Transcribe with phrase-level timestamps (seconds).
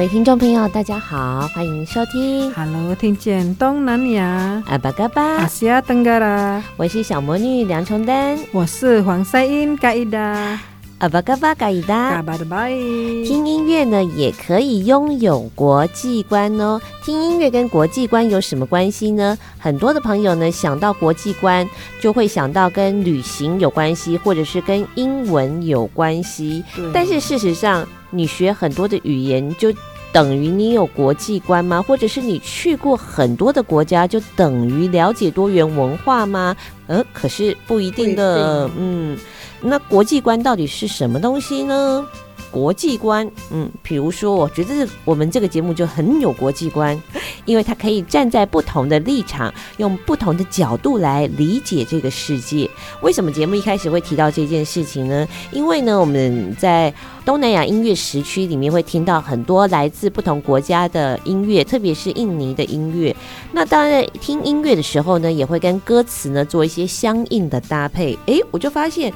[0.00, 2.50] 各位听众朋友，大家好，欢迎收听。
[2.54, 4.62] Hello，听见东南亚。
[4.66, 6.64] 阿巴嘎巴，阿西亚登嘎啦。
[6.78, 10.58] 我是小魔女梁崇丹，我是黄赛英嘎伊达。
[11.00, 12.12] 阿巴嘎巴嘎伊达。
[12.12, 12.70] 嘎巴的拜。
[12.70, 16.80] 听音乐呢，也可以拥有国际观哦。
[17.04, 19.36] 听音乐跟国际观有什么关系呢？
[19.58, 21.68] 很多的朋友呢，想到国际观，
[22.00, 26.64] 就会想到跟旅行有关系，或者是跟英文有关系。
[26.90, 29.70] 但是事实上，你学很多的语言，就
[30.12, 31.80] 等于你有国际观吗？
[31.80, 36.56] 或者是你去过很多的国家，就等于了解多元文化吗？
[36.86, 38.68] 呃，可是不一定的。
[38.76, 39.16] 嗯，
[39.60, 42.04] 那国际观到底是什么东西呢？
[42.50, 47.00] 国际观，嗯，比如说，我觉得我们这个节目就很有国际观，
[47.44, 52.68] 因为它可以站在不同的立场，用不同的角度来理解这个世界。
[53.02, 55.26] 为什么节目一开始会提到这件事情呢？
[55.52, 56.92] 因为呢，我们在
[57.24, 63.14] 东南亚音乐时区里面会听到很多来自不同国家的音乐，特别是印尼的音乐。
[63.52, 68.18] 那当然，听音乐的时候呢，也会跟歌词呢做一些相应的搭配。
[68.26, 69.12] 诶，我就发现。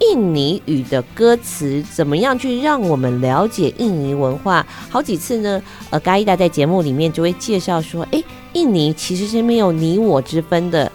[0.00, 4.66] 印尼语的歌词怎么样去让我们了解印尼文化？
[4.90, 10.90] 好几次呢，呃，嘎伊达在节目里面就会介绍说，诶，印尼其实是没有你我之分的，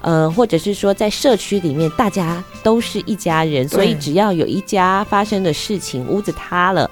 [0.00, 6.90] 呃，或者是说在社区里面大家都是一家人，所以只要有一家发生的事情，屋子塌了，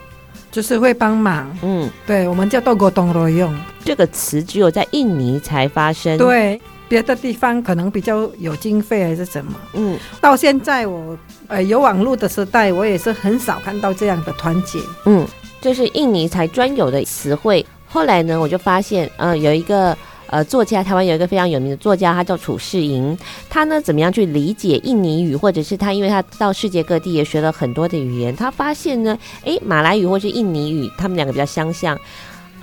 [0.53, 1.57] 就是会帮忙。
[1.63, 6.19] 嗯，对，我们叫多国东罗用这个词，只有在印尼才发生。
[6.19, 6.61] 对。
[6.95, 11.19] 别的地方可能比较有经费还是什么，嗯，到现在我
[11.49, 15.27] 呃有网络的时代，我也是很少看到这样的团结，嗯，
[15.61, 17.67] 这是印尼才专有的词汇。
[17.89, 19.97] 后来呢，我就发现，嗯、呃，有一个
[20.29, 23.19] 呃作家，台湾有一个非常有名的作家，他叫楚世莹，
[23.51, 31.99] 他呢怎么样去理解印尼语，或者是他因为他到世界各地也学了很多的语言，他发现呢，诶，马来语或是印尼语，他们两个比较相像。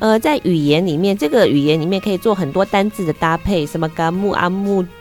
[0.01, 4.83] 呃，在语言里面，这个语言里面可以做很多单字的搭配，什么嘎木阿木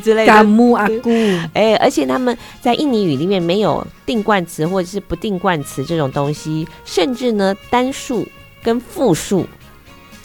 [0.00, 0.26] 之类的。
[0.26, 1.10] 嘎木阿姑，
[1.54, 8.24] 哎，而且他们在印尼语里面没有定冠词或者是不定冠词这种东西，甚至呢，单数
[8.62, 9.44] 跟复数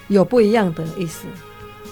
[0.10, 1.26] 有不一样的意思。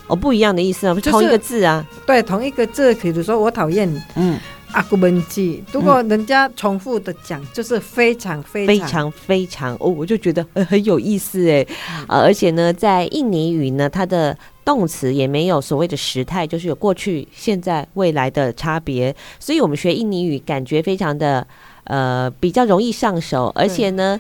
[0.06, 1.84] 哦，不一样的意思啊，就是同一个字啊。
[2.06, 4.40] 对，同一个字，比如说我讨厌，嗯。
[4.74, 8.68] 阿古本记，如果人家重复的讲，就是非常非常。
[8.68, 11.66] 非常非常哦，我就觉得很有意思哎，
[12.06, 21.48] 啊，而且呢，在印尼语呢，它的动词也没有所谓的时态，就是有过去、现在、未来的差别，所以我们学印尼语感觉非常的
[21.86, 24.20] 呃比较容易上手，而且呢，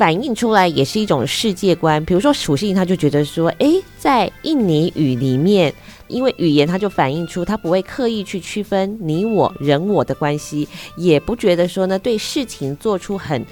[0.00, 2.02] 反映出来也是一种世界观。
[2.06, 5.70] 比如说属性，他就觉得说，诶，在印尼语里面。
[6.08, 10.66] 因为语言，他就反映出他不会刻意去区分你我人我的关系，
[10.96, 13.44] 也不觉得说呢，对事情做出很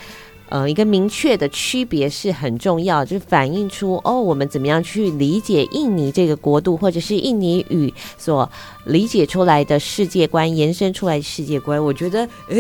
[0.48, 8.50] 呃一个明确的区别是很重要，就反映出哦，我们怎么样去理解印尼这个国度，或者是印尼语所
[8.84, 11.82] 理解出来的世界观，延伸出来的世界观。
[11.82, 12.58] 我觉得，哎，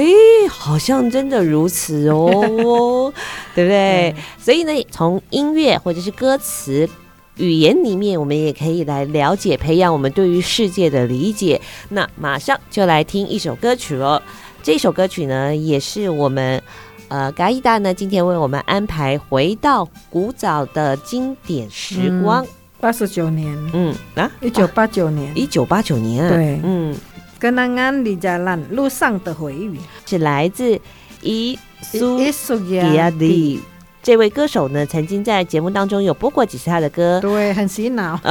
[0.48, 3.12] 好像真的如此哦，
[3.54, 4.14] 对不对？
[4.38, 6.88] 所以呢，从音乐或者是歌词。
[7.36, 11.60] 语言里面，我们也可以来了解、培养我们对于世界的理解。
[11.90, 14.20] 那马上就来听一首歌曲了。
[14.60, 16.60] 这首歌曲呢，也是我们
[17.08, 22.46] 呃嘎伊达呢今天为我们安排回到古早的经典时光。
[22.80, 26.94] 八十九年，嗯啊，一九八九年，一九八九年，对，嗯，
[27.36, 29.76] 跟南安里加兰路上的回忆
[30.06, 30.80] 是来自
[31.20, 32.18] 伊苏
[32.60, 33.60] 吉亚蒂。
[34.00, 38.16] 这位歌手呢，曾经在节目当中有播过几次他的歌，对，很洗脑。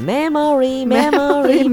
[0.00, 1.68] Memory, memory,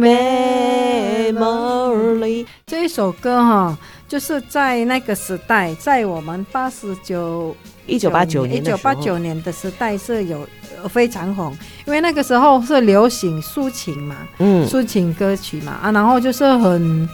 [1.33, 2.45] memory。
[2.67, 3.77] 这一首歌哈，
[4.11, 7.55] 就是在那个时代，在我们八十九、
[7.87, 10.45] 一九八九年、一九八九年的时代是有
[10.89, 17.07] 非常红，因为那个时候是流行抒情嘛，嗯，抒情歌曲嘛啊，然后就是很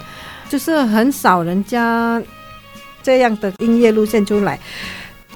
[0.50, 2.20] 就是很少人家
[3.04, 4.60] 这样的音乐路线出来，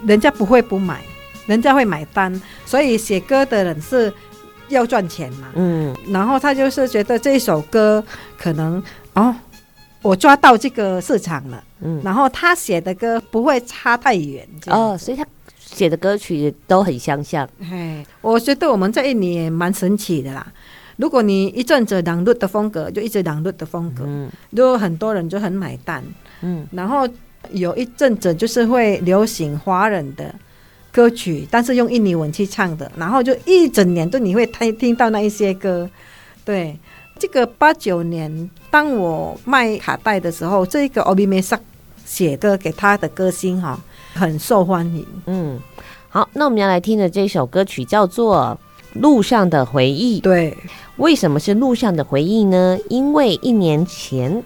[0.07, 0.99] 人家不会不买，
[1.45, 4.11] 人家会买单，所以写歌的人是
[4.69, 8.03] 要赚钱嘛，嗯，然后他就是觉得这首歌
[8.35, 8.81] 可能
[9.13, 9.35] 哦。
[10.01, 15.25] 我抓到这个市场了，嗯，然后他写的歌不会差太远哦，所以他
[15.59, 17.47] 写的歌曲都很相像。
[17.69, 20.45] 嘿，我觉得我们这一年也蛮神奇的啦。
[20.97, 26.03] 如果你一阵子朗读的风格，就一直朗读的风格，嗯，就很多人就很买单，
[26.41, 27.07] 嗯，然后
[27.51, 30.33] 有一阵子就是会流行华人的
[30.91, 35.87] 歌曲，但是用印尼文去唱的，然后就一整年都你会听听到那一些歌，
[36.43, 36.75] 对。
[37.21, 41.59] 这个八九年，当我卖卡带的时候，这个欧比梅萨
[42.03, 43.79] 写歌给他的歌星哈，
[44.15, 45.05] 很受欢迎。
[45.27, 45.59] 嗯，
[46.09, 48.57] 好，那我们要来听的这首歌曲叫做
[48.99, 50.17] 《路上的回忆》。
[50.23, 50.57] 对，
[50.97, 52.75] 为什么是路上的回忆呢？
[52.89, 54.43] 因为一年前，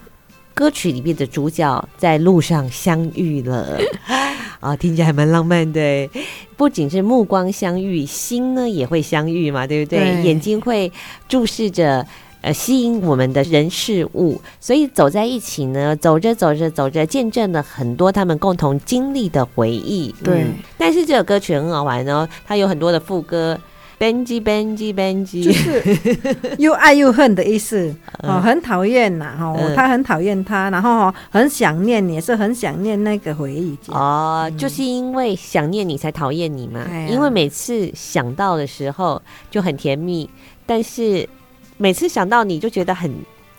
[0.52, 3.78] 歌曲里面的主角在路上相遇了。
[4.60, 6.10] 啊，听起来还蛮浪漫的。
[6.58, 9.98] 不仅是目光相遇，心呢也会相遇嘛，对不对？
[9.98, 10.92] 对，眼睛会
[11.26, 12.06] 注视着。
[12.42, 20.14] 呃，吸引我们的人事物，所以走在一起呢，走着走着走着，见证了很多他们共同经历的回忆。
[20.22, 23.58] 对，嗯、但是这首歌曲很好玩哦，它有很多的副歌
[23.98, 27.92] ，Benji Benji Benji，就是又爱又恨的意思。
[28.22, 33.76] 哦，很讨厌呐，哈、哦，他很讨厌他，然后很想念，也是很想念那个回忆。
[33.88, 40.30] 哦，嗯、就是因为想念你才讨厌你嘛，哎、因为每次想到的时候就很甜蜜，
[40.64, 41.28] 但是。
[41.76, 43.10] 每次想到你就觉得很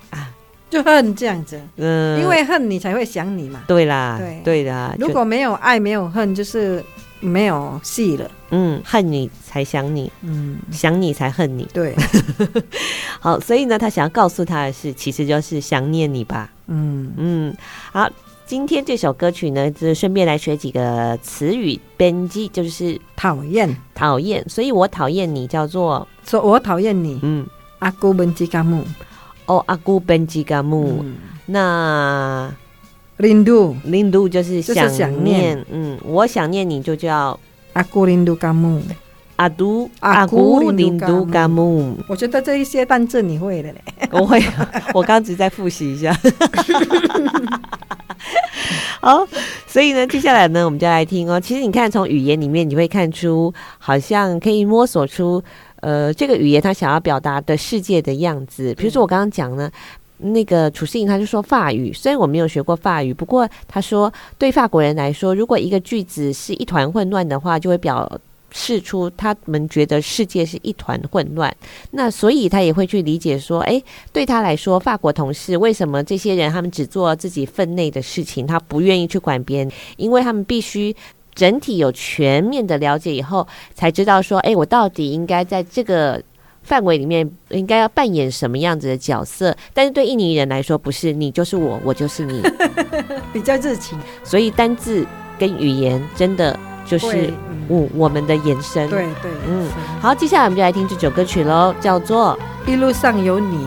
[0.10, 0.34] 啊，
[0.70, 3.62] 就恨这样子，嗯，因为恨你才会想你嘛。
[3.68, 4.96] 对啦，对对的。
[5.00, 6.84] 如果没有爱，没有恨，就是
[7.20, 8.30] 没有戏了。
[8.50, 11.68] 嗯，恨你才想你，嗯，想你才恨你。
[11.74, 11.94] 对，
[13.20, 16.50] 好，所以呢，他想要告诉他的是，其实就是想念你吧。
[16.68, 17.56] 嗯嗯，
[17.92, 18.10] 好，
[18.46, 24.44] 今天这首歌曲呢，就顺便来学几个词语，编辑就是讨厌，讨厌。
[24.48, 27.46] 所以我讨厌你叫做说，我讨厌你，嗯。
[27.80, 28.84] 阿姑本吉嘎木，
[29.46, 31.04] 哦，阿姑本吉嘎木，
[31.46, 32.52] 那
[33.18, 37.40] 林度林度就是想念，嗯，我想念你就叫
[37.74, 38.82] 阿姑林度嘎木，
[39.36, 41.96] 阿都阿姑林度嘎木。
[42.08, 43.82] 我觉得这一些单字你会的嘞，
[44.12, 44.44] 我会，
[44.94, 46.18] 我刚只在复习一下。
[49.00, 49.26] 好，
[49.68, 51.40] 所以呢，接下来呢，我们就来听哦。
[51.40, 55.42] 其实你看，从语言里面你会看出，好像可以摸索出。
[55.88, 59.72] 呃，这个语言他想要表达的世界的样子，比如说我刚刚讲呢，
[60.18, 68.20] 那个楚世颖他就说法语，虽然我没有学过法语，不过他说对法国人来说，如果一个句子是一团混乱的话，就会表
[68.52, 71.56] 示出他们觉得世界是一团混乱。
[71.92, 73.82] 那所以他也会去理解说，诶，
[74.12, 80.94] 对他来说，法国同事为什么这些人他们只做自己分内的事情，他不愿意去管别人，因为他们必须。
[81.38, 86.20] 整体有全面的了解以后，才知道说，哎，我到底应该在这个
[86.64, 89.56] 范围里面应该要扮演什么样子的角色？
[89.72, 92.42] 但是对印尼人来说，不是你就是我，我就是你，
[93.32, 94.00] 比较热情。
[94.24, 95.06] 所以单字
[95.38, 97.32] 跟语言真的就是
[97.68, 98.90] 我我们的延伸。
[98.90, 99.70] 对对，嗯，
[100.02, 102.36] 好，接下来我们就来听这首歌曲喽，叫做
[102.72, 103.58] 《一路上有你》，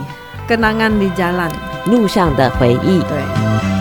[0.45, 1.49] 跟安安的家兰
[1.85, 2.99] 路上的回忆。
[2.99, 3.80] 对。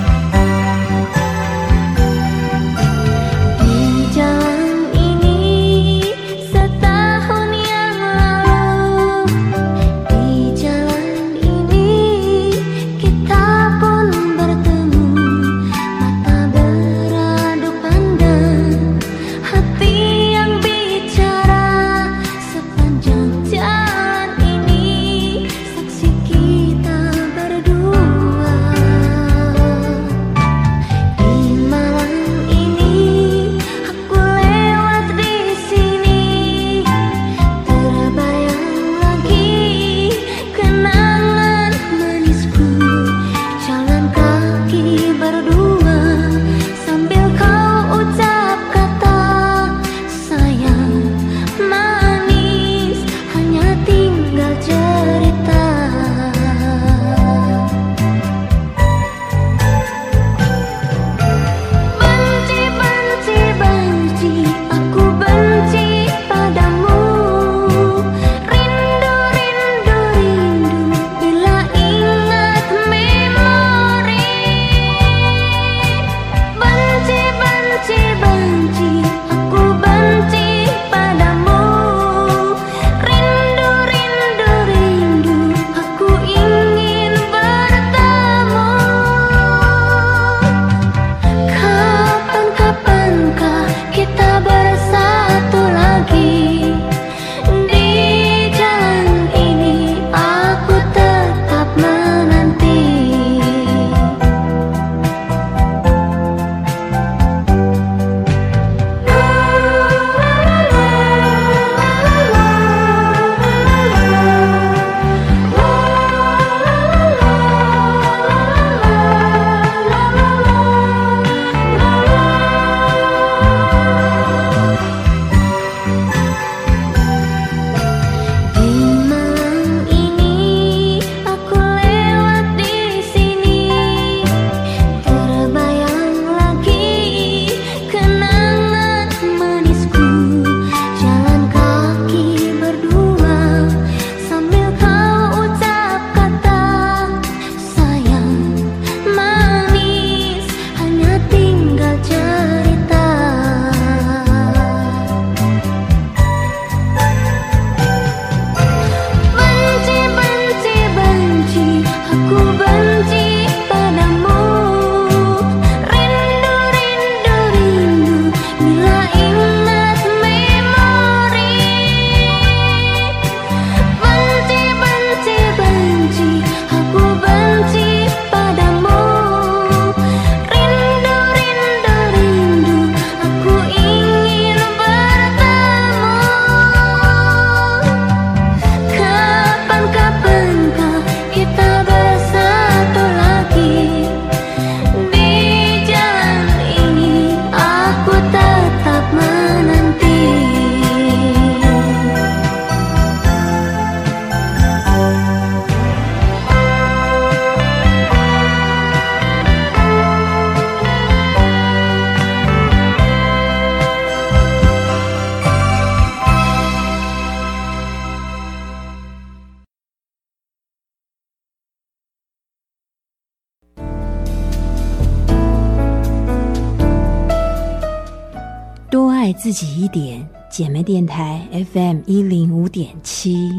[229.51, 230.25] 自己一点。
[230.49, 233.51] 姐妹电台 FM 一零五点七。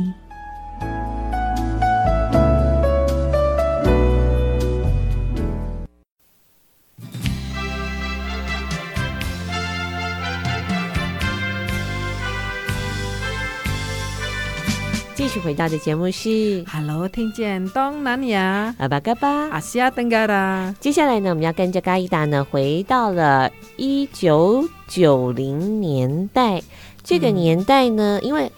[15.32, 20.76] 续回到的节目是 Hello，听见东南亚阿巴嘎巴阿西亚登嘎达。
[20.78, 26.62] 接下来呢，我们要跟着嘎伊达呢，回到了一九九零年代。
[27.02, 28.52] 这个年代呢，嗯、因为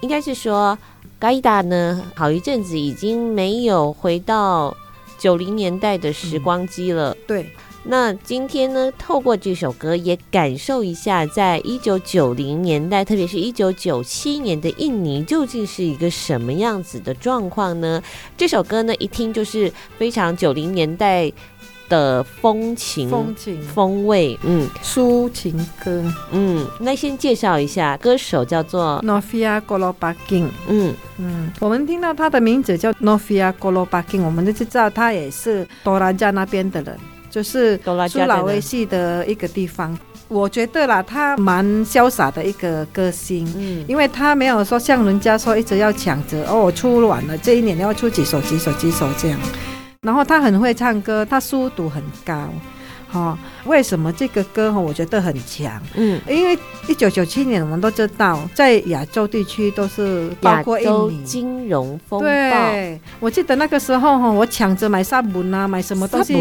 [0.00, 0.76] 应该是说
[1.20, 4.76] 嘎伊达呢，好一阵子已经没有回到
[5.20, 7.12] 九零年代的时光机了。
[7.12, 7.46] 嗯、对。
[7.88, 18.02] 那今天呢，透过这首歌也感受一下，在一九九零年代，特别是一九九七年的印尼，究竟是一个什么样子的状况呢？
[18.36, 21.32] 这首歌呢，一听就是非常九零年代
[21.88, 26.02] 的风情、风情、风味，嗯，抒情歌，
[26.32, 26.66] 嗯。
[26.80, 31.52] 那先介绍一下歌手，叫做 Novia Kolopaking，嗯嗯。
[31.60, 36.98] 我们听到他的名字叫 Novia Kolopaking，我们就知道他也是多拉加那边的人。
[37.36, 37.78] 就是
[38.08, 39.94] 苏老威西的一个地方，
[40.26, 49.38] 我觉得啦，他蛮潇洒的一个歌星，嗯，因为他没有说像人家说一直要抢着哦，我出晚了这一年要出几首几首几首这样，
[50.00, 52.48] 然后他很会唱歌，他书读很高。
[53.12, 55.80] 哦，为什么这个歌哈，我觉得很强？
[55.94, 56.58] 嗯，因为
[56.88, 62.26] 一九九七年我们都知道，在亚洲地区都是包括印尼金融风暴。
[62.26, 66.34] 对，我记得那个时候哈，我抢着买沙本啊，买什么东西，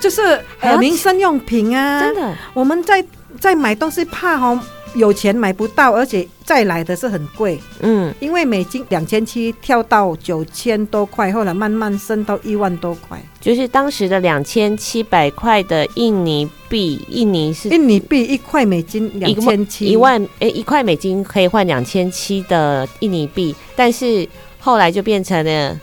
[0.00, 3.04] 就是呃民生用品啊，真的，我们在
[3.38, 4.60] 在买东西怕哈。
[4.94, 7.58] 有钱买不到，而且再来的是很贵。
[7.80, 13.20] 嗯，因为美金两千七跳到九千多块，后来慢慢升到一万多块。
[13.40, 25.80] 就是当时的两千七百块的印尼币，印尼是印尼币一块美金两千七，一万诶，一块美金可以换两千七的印尼币，但是后来就变成了。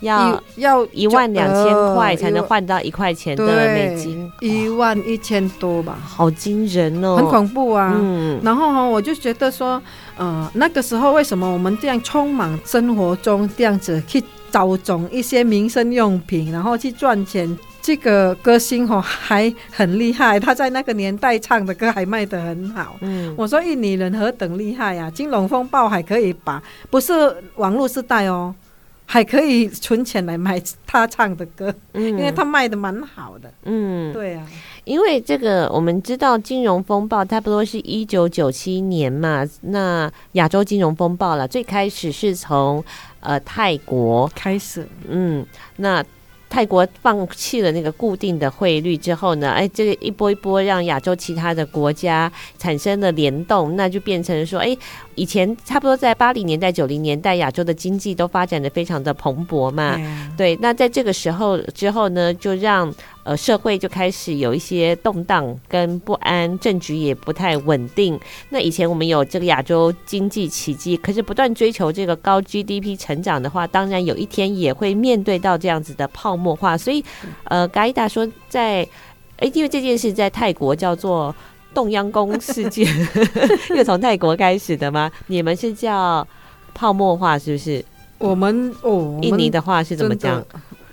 [0.00, 7.94] 要要一万两千块才能换到一块钱的美金，一万一千多吧，好惊人哦，很恐怖啊。
[7.98, 9.80] 嗯，然后哈，我就觉得说，
[10.16, 17.58] 呃，那个时候为什么我们这样匆忙生活中这样子去找种一些民生用品，然后去赚钱？
[17.80, 22.96] 这个歌星哈还很厉害，他在那个年代唱的歌还卖得很好。
[23.00, 25.10] 嗯，我说印尼人何等厉害呀，啊！
[25.10, 27.12] 金融风暴还可以把，不是
[27.56, 28.54] 网络时代哦。
[29.10, 34.46] 还可以存钱来买他唱的歌，嗯，因为他卖的蛮好的，嗯，对啊，
[34.84, 42.84] 因为这个我们知道金融风暴差不多是一九九七年嘛，那亚洲金融风暴了，最开始是从
[43.20, 45.46] 呃泰国开始，嗯，
[45.76, 46.04] 那。
[46.50, 54.74] 泰国放弃了那个固定的汇率之后呢，哎，这个一波一波让亚洲其他的国家产生了联动，那就变成说，哎，
[55.18, 60.56] 以前差不多在八零年代、九零年代，亚洲的经济都发展的非常的蓬勃嘛，嗯、对。
[60.62, 62.94] 那在这个时候之后呢，就让。
[63.24, 68.18] 呃，社会就开始有一些动荡跟不安，政局也不太稳定。
[68.48, 76.78] 那以前我们有这个亚洲经济奇迹，可是不断追求这个高 GDP 成长的话，当然有一天也会面对到这样子的泡沫化。
[76.78, 77.04] 所以，
[77.44, 78.88] 呃，嘎伊达说在，在
[79.40, 81.34] 诶，因为这件事在泰国叫做
[81.78, 82.84] 洞央宫事件，
[83.76, 85.08] 又从泰国开始的吗？
[85.28, 86.26] 你们是叫
[86.74, 87.84] 泡沫化是不是？
[88.18, 90.44] 我们哦，印尼的话是怎么讲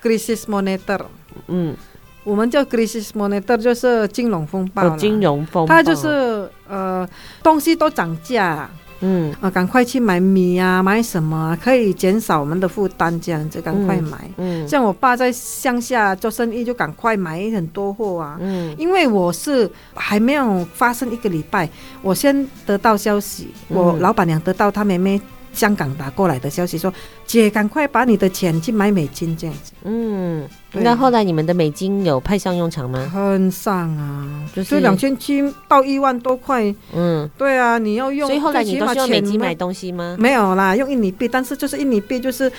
[0.04, 1.01] ？Crisis monitor，
[1.48, 1.75] 嗯。
[2.24, 4.84] 我们叫 crisis monitor，就是金融风暴。
[4.84, 7.08] 哦，金融风暴，它就是呃，
[7.42, 8.70] 东西都涨价，
[9.02, 14.30] 嗯啊，赶快去买米啊，买什么啊，可以减少我们的负担，这样子赶快买。
[14.38, 18.38] 嗯，像我爸在乡下做生意，就赶快买很多货啊。
[18.40, 21.70] 嗯，因为我是还没有发生一个礼拜，
[22.02, 25.22] 我先得到消息，我老板娘得到她妹妹。
[25.56, 26.94] 香港打过来的消息说
[27.26, 33.10] ：“姐，赶快把你的钱去买美金，这样子。”嗯，那后来你们的美金有派上用场吗？
[33.14, 36.74] 很上啊，就是两千七到一万多块。
[36.94, 40.18] 嗯，对啊，你要用，所以后来你都是用美金买东西吗？
[40.20, 42.52] 没有啦，用印尼币，但是就是印尼币，就是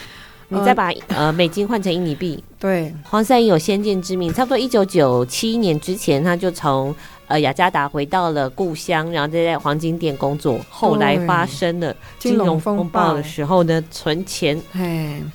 [0.49, 2.43] 你再把呃美金换成印尼币。
[2.59, 6.95] 对，黄赛英有先见之明，差不多一九九七年之前，他就从。
[7.28, 10.61] 呃，雅加达回到了故乡，然后就在黄金店工作。
[10.71, 14.61] 后来发生了金融风暴的时候呢，存钱，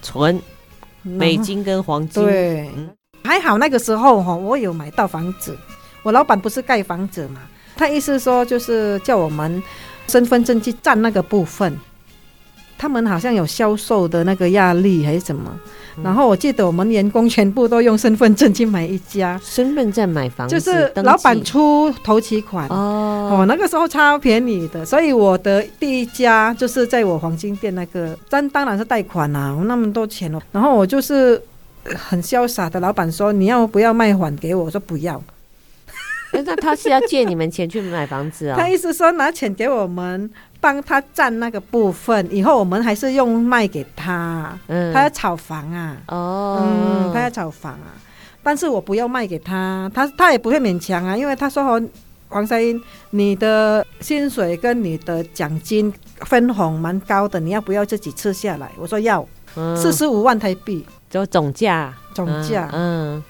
[0.01, 0.41] 存
[1.01, 2.24] 美金跟黄金。
[2.24, 2.69] 对，
[3.24, 5.58] 还好那个时候哈，我有买到房子。
[6.04, 7.41] 我老板不是盖房子嘛，
[7.75, 9.62] 他意思说就是叫我们
[10.08, 11.77] 身份证去占那个部分。
[12.82, 15.56] 他们好像有销售的那个压力还是什么。
[16.04, 31.39] 然后我记得我们员工全部都用身份证去买一家，身份证买房子，就是老板出头期款哦，哦，那个时候超便宜的，所以我的第一家就是在我黄金店那个，但当然是贷款啊，我那么多钱哦，然后我就是
[31.84, 34.63] 很潇洒的老板说，你要不要卖还给我？
[34.63, 35.22] 我说不要。
[36.34, 38.56] 那他是要借你们钱去买房子啊？
[38.58, 44.58] 他意思说拿钱给我们，帮他占那个部分，以后我们还是用卖给他。
[44.67, 45.97] 嗯，他要炒房啊。
[46.08, 47.91] 哦，嗯，他要炒房啊。
[48.43, 51.89] 但是我不要卖给他，他他也不会勉强啊，因为他说黄
[52.30, 58.71] 黄赛音，你的薪水跟你的奖金分红蛮高的，你要不要自己吃下来？
[58.78, 59.28] 我说要，
[59.76, 63.21] 四十五万台币，就总价，总价，嗯。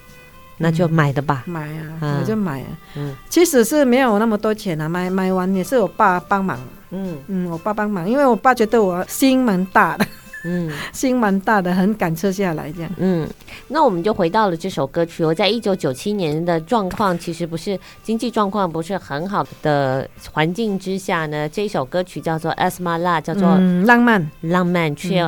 [0.63, 2.67] 那就买的吧，嗯、买啊，我、啊、就买啊。
[2.95, 6.59] 嗯，其实是没有那么多钱啊，买买完也是我爸帮忙。
[6.91, 10.05] 嗯嗯，我爸帮忙，因为我爸觉得我心蛮大的。
[10.43, 12.91] 嗯，心蛮大的，很敢撤下来这样。
[12.97, 13.27] 嗯，
[13.67, 15.23] 那我们就回到了这首歌曲。
[15.23, 25.23] 我在一九九七年的状况，其实不是经济状况不是很好的环境之下呢，这一首歌曲叫做《Asmara》，叫做、嗯、浪漫，浪漫却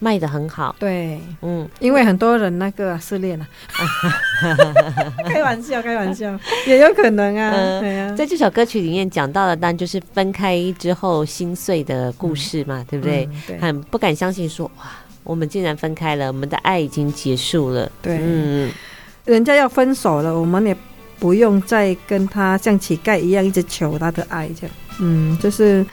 [0.00, 0.74] 卖的很好。
[0.80, 3.46] 对，嗯，因为很多人那个失恋了，
[5.28, 7.52] 开玩笑，开玩笑，也有可能啊。
[7.54, 13.28] 嗯、对啊，在这首歌曲里面讲到的，当然就是分开之后心碎的故事嘛，嗯、对不对？
[13.30, 14.48] 嗯、对，很不敢相信。
[14.56, 14.84] 说哇，
[15.22, 17.90] 我们竟然分开了，我们的爱已经结束了。
[18.00, 18.72] 对，嗯，
[19.24, 20.74] 人家要分手了，我们也
[21.18, 25.84] 不用再跟他像乞丐一样一直求他的爱，这样，嗯，就是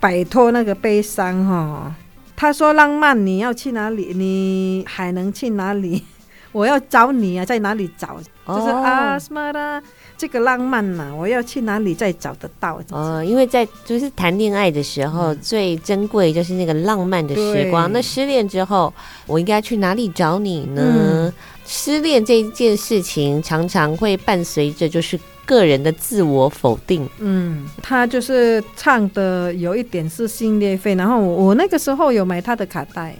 [0.00, 1.94] 摆脱那个悲伤哈。
[2.34, 4.12] 他说浪漫，你要去哪里？
[4.14, 6.02] 你还能去哪里？
[6.52, 8.18] 我要找你啊，在哪里找？
[8.44, 9.80] 哦、就是阿斯玛拉。
[10.22, 12.80] 这个浪漫嘛，我要去哪里再找得到？
[12.90, 17.90] 哦，因为在就是谈恋爱的时候，嗯、最珍贵就是那个浪漫的时光。
[17.92, 18.94] 那失恋之后，
[19.26, 20.80] 我应该去哪里找你呢？
[20.80, 21.32] 嗯、
[21.66, 27.04] 失恋这一件事情常常会伴随着就是个人的自我否定。
[27.18, 33.16] 嗯，他就是唱的有一点撕心裂肺，然后我我那个时候有买他的卡带。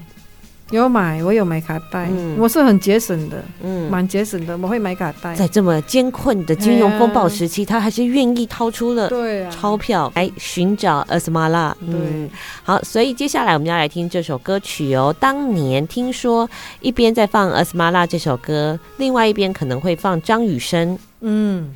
[0.72, 5.34] 有买，我有买卡带，嗯、我是很节省的，嗯，蛮节省的，我会买卡带。
[5.34, 11.74] 在这么艰困的金融风暴时期，啊、他还是愿意掏出了对钞票来寻找 Asmara。
[11.80, 12.30] 对、嗯，
[12.64, 15.14] 好，所以接下来我们要来听这首歌曲哦。
[15.20, 16.48] 当年听说
[16.80, 21.70] 一边在放 Asmara 这首歌，另外一边可能会放张雨生，嗯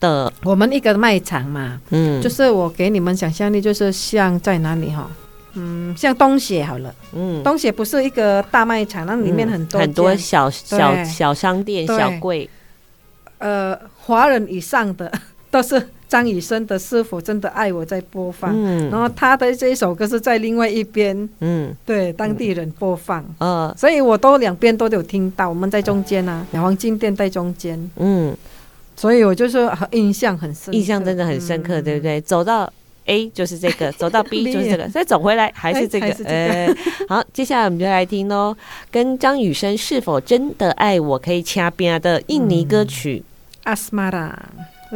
[0.00, 0.32] 的。
[0.42, 5.08] 我们一个卖场嘛，嗯，就是我给你们想象力，就是像在哪里哈。
[5.54, 12.48] 嗯，像东协好了，嗯，东协不是一个大卖场，那里面很多、嗯、很多小小小商店、小柜，
[13.38, 15.12] 呃，华人以上的
[15.50, 28.34] 都是张雨生的《是否真的爱我》在播放，嗯，然后他的这一首歌是在另外一边，嗯，对，当地人播放，嗯，呃、所以我都两边都有听到，我们在中间啊，黄金店在中间，嗯，
[28.96, 32.20] 所以我就说印象很深，印象真的很深刻，嗯、对不对？
[32.20, 32.72] 走到。
[33.06, 36.06] A 就是这个， 走到 B 就是这个，再走回来还是这个。
[36.24, 36.68] 呃，
[37.08, 38.56] 好，接下来我们就来听喽，
[38.90, 43.22] 跟张雨生是否真的爱我可以掐边的印尼歌曲
[43.64, 44.38] 《阿斯玛拉》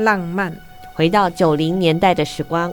[0.03, 0.57] 浪漫，
[0.95, 2.73] 回到九零年代的时光。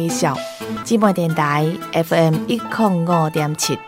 [0.00, 0.36] 人敢介绍。
[0.84, 3.78] 姊妹电台 FM 一零五点七。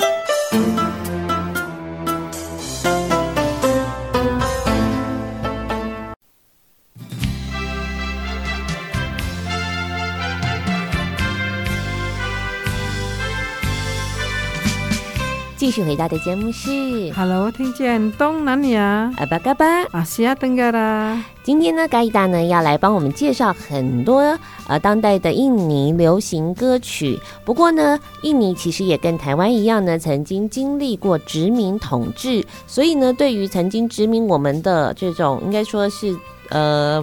[15.73, 21.25] 续回到的节目是 Hello，听见东南亚阿巴嘎巴阿西亚登嘎啦。
[21.43, 27.19] 今天呢，嘎伊达呢要来帮我们介绍很多呃当代的印尼流行歌曲。
[27.43, 36.15] 不过呢，印尼其实也跟台湾一样呢，曾经经历过殖民统治，所以呢，对于曾经殖民我们的这种，应该说是
[36.51, 37.03] 呃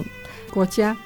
[0.54, 0.96] 国家，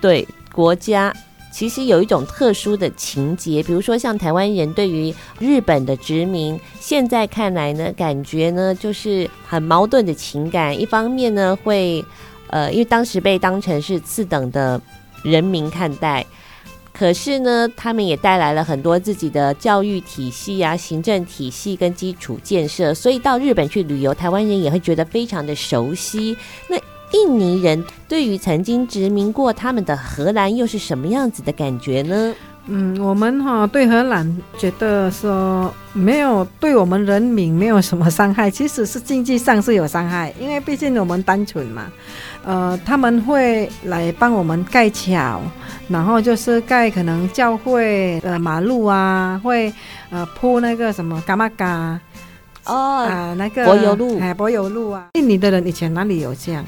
[0.00, 1.12] 对国家。
[1.52, 10.80] 其实有一种特殊的情节，比如说像台湾人对于日本的殖民，现在看来呢，感觉呢就是很矛盾的情感。
[10.80, 12.02] 一方面呢，会
[12.48, 14.80] 呃，因为当时被当成是次等的
[15.22, 16.24] 人民看待，
[16.92, 26.36] 可是呢，他们也带来了很多自己的教育体系啊、行政体系跟基础建设，所以到日本去旅游，台湾人也会觉得非常的熟悉。
[26.68, 26.76] 那
[27.12, 32.34] 印尼人对于曾经殖民过他们的荷兰又是什么样子的感觉呢？
[32.66, 41.86] 嗯，我们哈对荷兰觉得说没有对我们人民没有什么伤害，其实是经济上是有伤害，因为毕竟我们单纯嘛。
[42.44, 45.40] 呃，他们会来帮我们盖桥，
[45.88, 49.72] 然后就是盖可能教会呃马路啊，会
[50.10, 51.98] 呃铺那个什么嘎玛嘎
[52.64, 55.08] 哦啊那个柏油路，哎柏油路啊。
[55.14, 56.64] 印尼的人以前哪里有这样？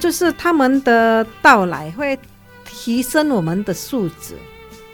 [0.00, 2.18] 就是他们的到来会
[2.64, 4.34] 提升我们的素质，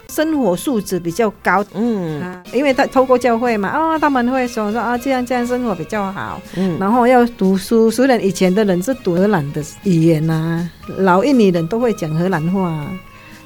[0.09, 1.65] 生活素质比较高。
[1.73, 6.41] 嗯，啊，因为他透过教会嘛，啊、哦，他们会说说啊，这样这样生活比较好。
[6.55, 12.85] 嗯，然后要读书，虽然以前的人是读荷兰的语言啊，老印尼人都会讲荷兰话。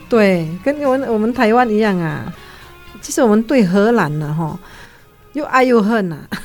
[0.07, 2.33] 对，跟我们我们台湾一样啊。
[3.01, 4.57] 其实我们对荷兰呢，哈，
[5.35, 6.41] 又爱又恨呐、啊。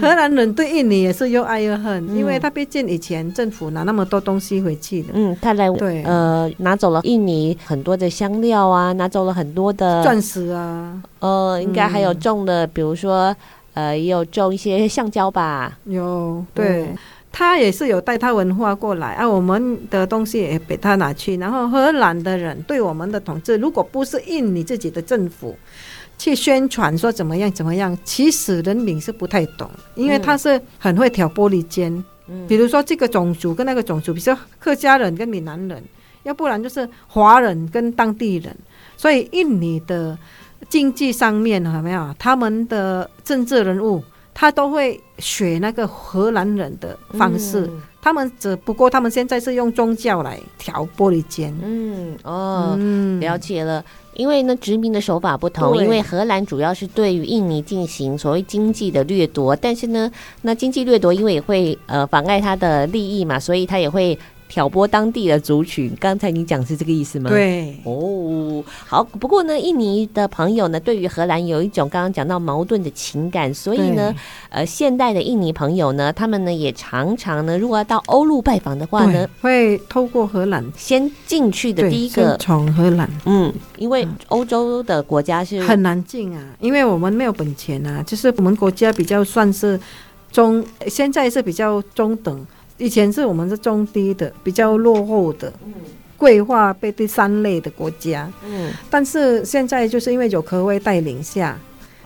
[0.00, 6.02] 荷兰人对印尼也是又爱又恨，嗯、因为他毕竟以前政府拿那么多东西回去的，嗯，他来对。
[6.04, 13.34] 呃拿走了印尼很多的香料啊，拿走了很多的钻石啊，呃，应该还有种的，嗯、比如说
[13.74, 16.98] 呃，也有种一些橡胶吧，有，对，嗯、
[17.30, 25.56] 他也是有带他文化过来啊，我们的东西也被他拿去，然后荷兰的人对我们的统治，如果不是印尼自己的政府。
[26.18, 31.92] 去宣传说怎么样怎么样，其实人民是不太懂，因为他是很会挑拨离间。
[32.26, 35.82] 嗯，比如说这个种族跟那个种族，比如说客家人跟闽南人，
[36.24, 38.54] 要不然就是华人跟当地人。
[38.96, 40.18] 所以印尼的
[40.68, 44.02] 经济上面有没有他们的政治人物，
[44.34, 47.60] 他都会学那个荷兰人的方式。
[47.60, 51.54] 嗯他们只不过，他们现在是用宗教来挑拨离间。
[51.62, 53.84] 嗯，哦，嗯、了解了。
[54.18, 55.74] 因为呢，殖民的手法不同。
[55.78, 60.10] 因为荷兰主要是对于印尼进行所谓经济的掠夺，但是呢，
[60.42, 64.18] 那经济掠夺因为也会呃妨碍他的利益嘛，所以他也会。
[64.48, 67.28] 挑拨当地的族群，刚才你讲是这个意思吗？
[67.30, 69.04] 对，哦，好。
[69.04, 74.14] 不过呢，印尼的朋友呢，对于荷兰有一种刚刚讲到矛盾的情感，所以呢，
[74.48, 89.78] 呃，现代的印尼朋友呢，他们呢也常常呢，如果要到欧陆拜访的话呢，会透过荷兰先进去的第一个从荷兰，嗯，因为欧洲的国家是很难进啊，因为我们没有本钱啊，就是我们国家比较算是
[90.32, 92.46] 中，现在是比较中等。
[92.78, 95.52] 以前是我们是中低的，比较落后的，
[96.16, 98.30] 规划被第三类的国家。
[98.44, 101.58] 嗯，但是现在就是因为有科威带领下，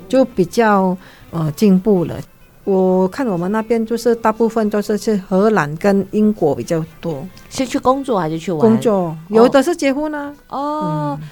[0.08, 0.96] 就比较
[1.30, 2.18] 呃进步了。
[2.64, 8.60] 我看我们那边就是大部分都是去荷兰跟英国比较多，是去工作还是去玩？
[8.60, 10.58] 工作，有的是结婚呢、啊。
[10.58, 11.18] 哦。
[11.20, 11.28] 嗯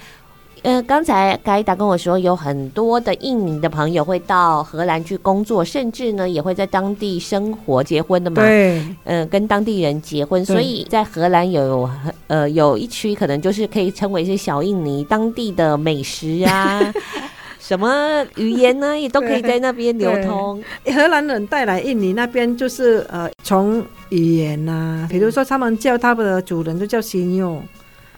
[0.63, 8.43] 呃，刚才嘎伊达跟我说，有很多的印尼的朋友会到荷兰去工作，甚至呢也会在当地生活、结婚的嘛。
[8.43, 11.89] 对，嗯、呃，跟当地人结婚，所以在荷兰有
[12.27, 16.93] 呃有一区可能就是可以称为是小印尼，当地的美食啊，
[17.59, 20.63] 什么语言呢也都可以在那边流通。
[20.85, 27.59] 荷兰人带来印尼那边就是呃从语言呐、啊，比如说他们叫他们的主人就叫西妞。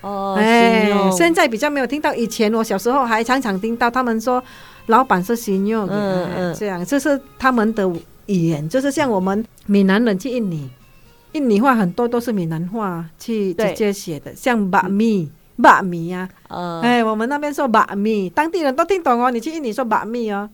[0.04, 4.44] 哦，哎，现在比较没有听到，以前我小时候还常常听到他们说，
[4.88, 7.90] 老板是新用，嗯嗯，这样，这是他们的
[8.26, 10.70] 语言，就是像我们闽南人去印尼，
[11.32, 19.32] 印尼话很多都是闽南话去直接写的，像把米、嗯、把米啊，呃，哎，我们那边说把米，当地人都听懂哦。
[19.32, 20.50] 你去印尼说把米哦，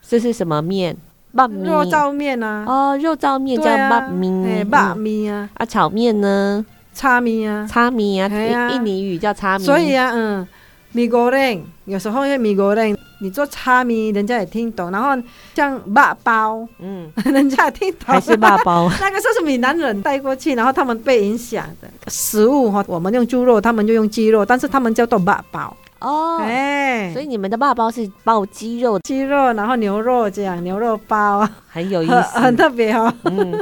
[0.00, 0.96] 这是什么面？
[1.34, 2.64] 把肉燥面啊。
[2.66, 5.50] 哦，肉燥面叫把米，哎，把米啊。
[5.52, 6.64] 啊，炒面呢？
[6.96, 8.26] 叉米啊，叉米啊，
[8.72, 9.64] 印尼语叫叉米。
[9.64, 10.48] 所以啊，嗯，
[10.92, 14.90] 米果冷，有时候因为米果冷，你做叉米，人家也听懂。
[14.90, 15.10] 然后
[15.54, 18.00] 像爸包，嗯， 人家也听懂。
[18.06, 18.90] 还是爸包？
[18.98, 22.82] 那个就是闽南人带过去，然后他们被影响的食物哈。
[22.88, 25.76] 我们用猪肉，他们就用鸡肉，但是他们叫做爸包。
[26.00, 33.12] 哦，哎，所以你们的爸包是包鸡肉，鸡肉，然后牛肉这样，牛肉包，很有意思， 很特别哦。
[33.24, 33.54] 嗯。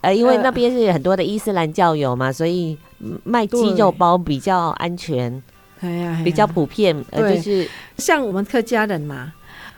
[0.00, 2.78] 呃，因为 那边是很多的伊斯兰教友嘛，所以
[3.24, 5.42] 卖鸡肉包比较安全，
[5.80, 6.96] 哎呀，比较普遍。
[7.10, 9.32] 呃，就是像我们客家人嘛，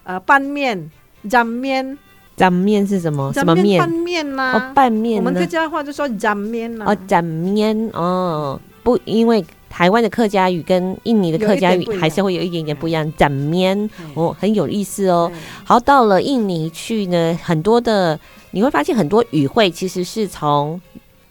[0.04, 0.90] 呃，拌面、
[1.28, 1.98] 沾面，
[2.36, 3.32] 沾面是什么？
[3.32, 3.80] 什么面？
[3.80, 4.52] 拌面呐？
[4.54, 5.18] 哦，拌面。
[5.18, 6.84] 我们客家话就说沾面呐。
[6.86, 13.10] 哦，沾面哦，不，因为台湾的客家语跟印尼的客家语还是会有一点点不一样。
[13.16, 15.32] 展面哦，很有意思哦。
[15.64, 18.20] 好，到了印尼去呢，很多的。
[18.54, 20.78] 你会发现很多语汇其实是从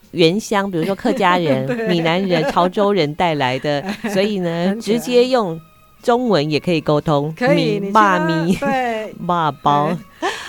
[0.09, 5.59] 原乡，比如说客家人、 闽南人、潮州人带来的， 所以呢，直接用
[6.01, 7.33] 中文也可以沟通。
[7.37, 9.95] 可以，骂咪，对， 妈包。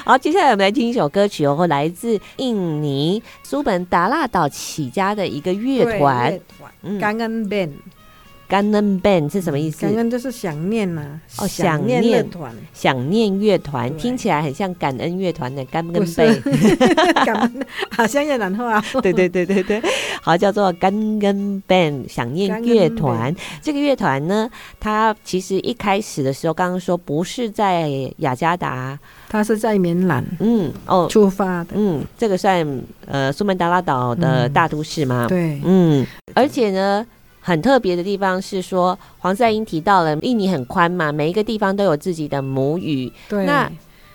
[0.05, 6.38] 好，接下来我们来听一首歌曲哦，来自印尼苏门答腊岛起家的一个乐团，
[6.83, 7.71] 嗯，Kangen Band。
[8.53, 16.43] Kangen Band 是什么意思？Kangen 就是想念呐，哦，想念乐团，想念乐团听起来很像感恩乐团的 Kangen Band，
[17.25, 18.79] 感恩好像越南话。
[19.01, 19.81] 对对对对对，
[20.21, 23.35] 好，叫做 Kangen Band 想念乐团。
[23.62, 27.88] 这个乐团呢，它其实一开始的时候，刚刚说不是在
[28.19, 28.99] 雅加达，
[29.31, 35.25] 它是在棉兰，嗯，哦，出发的，嗯，这个算呃苏门答腊岛的大都市吗？
[35.27, 37.07] 对，嗯，而且呢。
[37.44, 43.12] 很特别的地方是说，黄赛英提到了印尼很宽嘛，每一个地方都有自己的母语。
[43.28, 43.68] 对，那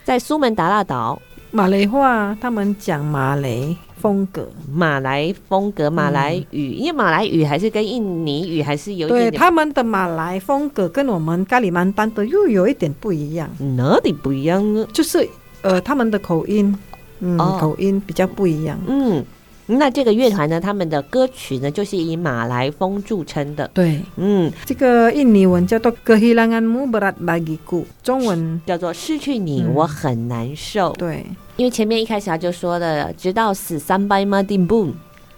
[0.06, 13.50] 在苏门答腊岛，马来话他们讲马来风格，马来风格，马来语，嗯、因为马来语还是跟印尼语还是有一点，点，对，他们的马来风格跟我们加里曼丹的又有一点不一样。
[13.76, 14.88] 哪里不一样呢？
[14.94, 15.28] 就是
[15.64, 16.74] 呃，他们的口音，
[17.20, 18.80] 嗯，哦、口音比较不一样。
[18.88, 19.26] 嗯。
[19.68, 23.70] 那这个乐团呢，他们的歌曲呢，就是以马来风著称的。
[23.74, 30.92] 对，嗯，这个印尼文叫做 Kehilanganmu berat bagiku，中文叫做失去你，我很难受。
[30.94, 31.26] 嗯、对，
[31.58, 34.94] 因为前面一开始他就说的，直到死三百马丁布。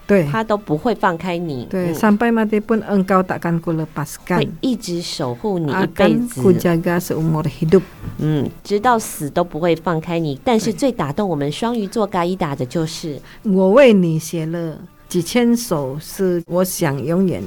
[0.10, 1.68] 对，他都不会放开你。
[1.70, 2.60] 对，三百马会
[4.60, 6.42] 一直守护你一辈子。
[8.18, 10.42] 嗯，直到死都不会放开你。
[10.44, 17.44] 但是最打动我们双鱼座嘎伊达的就是，我为你写了几千首诗，我想永远。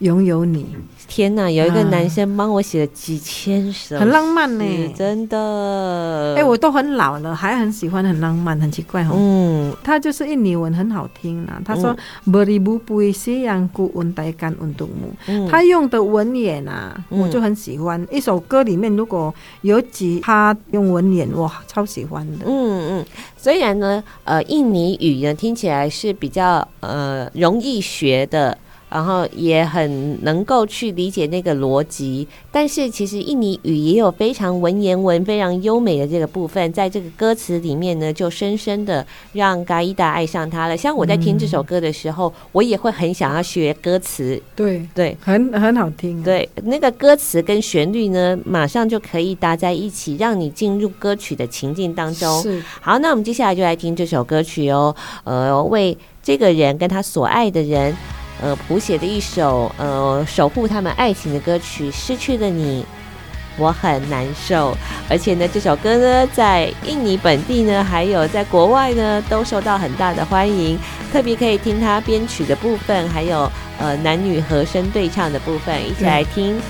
[0.00, 0.64] 拥有你，
[1.08, 1.50] 天哪！
[1.50, 4.64] 有一个男生帮我写了几千首，啊，很浪漫呢，
[4.96, 6.34] 真的。
[6.36, 9.10] 哎，欸，我都很老了，还很喜欢，很浪漫，很奇怪哦。
[9.16, 11.60] 嗯，他就是印尼文很好听啦。
[11.64, 18.06] 他说 beribu puisi yang kuuntaikan untukmu，他用的文言啊，我就很喜欢。
[18.08, 22.44] 一首歌里面如果有几他用文言，哇，超喜欢的。
[22.46, 23.06] 嗯嗯，
[23.36, 28.56] 虽然呢，呃，印尼语呢听起来是比较呃容易学的。
[28.90, 40.76] 然后也很能够去理解那个逻辑，但是其实印尼语也有非常文言文、非常优美的这个部分，在这个歌词里面呢，就深深的让嘎伊达爱上他了。
[40.76, 44.40] 像我在听这首歌的时候，嗯、我也会很想要学歌词。
[44.56, 46.22] 对对，很很好听。
[46.22, 52.42] 对，那个歌词跟旋律呢，马上就可以搭在一起，让你进入歌曲的情境当中。
[52.42, 52.62] 是。
[52.80, 54.94] 好，那我们接下来就来听这首歌曲哦。
[55.24, 57.94] 呃，为这个人跟他所爱的人。
[58.40, 62.84] 呃，谱写的一首呃守护他们爱情的歌曲，失去了你，
[63.56, 64.76] 我很难受。
[65.08, 70.78] 而且呢，这首歌呢，在印尼本地呢，还有在国外呢，都受到很大的欢迎。
[71.12, 76.60] 特别可以听他编曲的部分，还有呃男女和声对唱的部分，一起来听。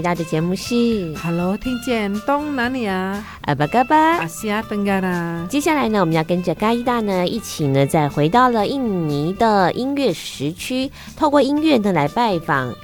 [0.00, 1.14] 回到的节目是。
[1.22, 3.22] Hello，听见东南亚。
[3.42, 4.16] 阿巴嘎巴。
[4.16, 5.46] 阿西亚登嘎啦。
[5.50, 12.74] 接下来呢，我们要跟着嘎伊大呢一起呢，再回到了印尼的音乐时区，透过音乐呢来拜访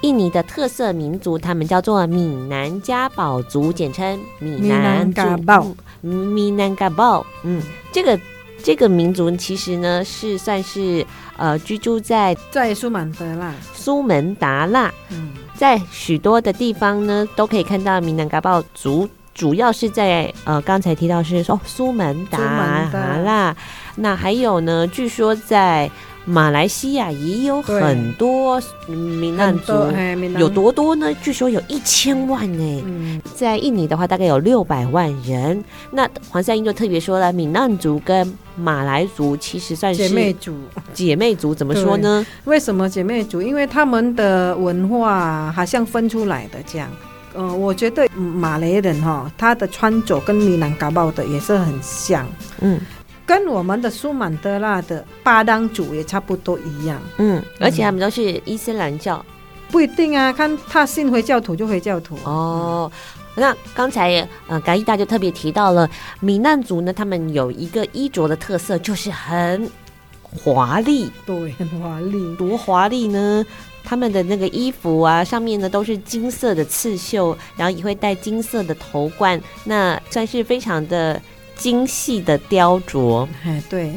[0.00, 5.64] 印尼的特色民族，他们叫做闽南加宝族，简称闽南家宝。
[6.00, 8.18] 闽南家宝，嗯，这个
[8.62, 11.06] 这个民族其实呢是算是
[11.36, 15.30] 呃居住在在苏门答腊，苏门达腊，嗯。
[15.54, 22.38] 在许多的地方呢，都可以看到闽南嘎豹族，主要是在呃刚才提到是说苏门达
[23.24, 23.56] 腊，
[23.96, 25.90] 那还有呢，据说在
[26.28, 29.72] 马来西亚也有很多闽南族，
[30.38, 31.12] 有多多呢？
[31.22, 32.82] 据说有一千万呢。
[32.84, 35.64] 嗯、在印尼的话，大概有六百万人。
[35.90, 40.54] 那黄赛英就特别说了，闽南族跟马来族其实算是姐妹族。
[40.92, 42.26] 姐妹族怎么说呢？
[42.44, 43.40] 为什么姐妹族？
[43.40, 46.90] 因为他们的文化好像分出来的这样。
[47.34, 52.26] 嗯、呃，我觉得马来人哈，他的穿着跟闽南嘎宝的也是很像。
[52.60, 52.78] 嗯。
[53.28, 59.34] 跟我们的苏曼德拉的巴当族也差不多一样，嗯，而且他们都是伊斯兰教，嗯、
[59.70, 62.90] 不一定啊，看他信回教徒就回教徒哦。
[63.34, 65.86] 那刚才呃，嘎伊大就特别提到了
[66.20, 69.70] 米南族呢，他们有一个衣着的特色，就是很
[70.22, 73.44] 华丽，对，很华丽，多华丽呢？
[73.84, 81.20] 他们的那个衣服啊，上面呢都是金色的刺绣，然后也会戴金色的头冠，那算是非常的。
[81.58, 83.92] 精细的雕琢，哎，对，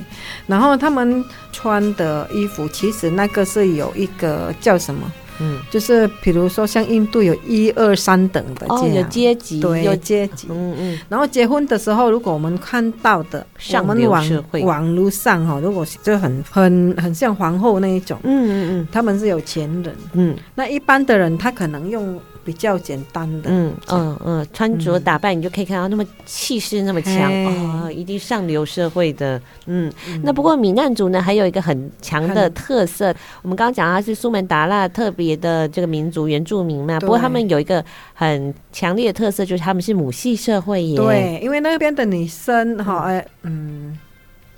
[0.48, 5.10] 然后他们穿的衣服，其实那个是有一个叫什么？
[5.44, 11.00] 嗯，就是比如说像印度有一二三等的这样，哦，有阶级，对，有阶级，嗯嗯。
[11.10, 14.24] 然后结婚的时候，如果我们看到的，上我们网
[14.62, 23.50] 网络上哈，如果就很很很像皇后那一种，嗯嗯嗯，他们是有钱人，嗯，那一般的人他可能用比较简单的。
[23.52, 29.42] 嗯嗯嗯，穿着嗯打扮你就可以看到那么气势那么强嘿哦，一定上流社会的。
[29.66, 29.92] 嗯，
[30.24, 37.84] 那不过闽南族呢，还有一个很强的特色，我们刚刚讲他是苏门答腊特别的这个民族原住民嘛，不过他们有一个
[38.14, 40.98] 很强烈的特色，就是他们是母系社会耶。
[40.98, 43.98] 对，因为那边的女生哈，哎，嗯，